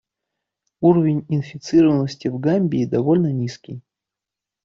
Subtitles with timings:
[0.79, 3.83] Уровень инфицированности в Гамбии довольно низкий.